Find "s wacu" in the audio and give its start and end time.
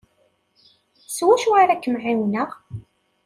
1.15-1.49